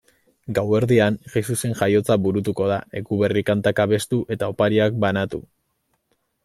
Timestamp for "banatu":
5.05-5.47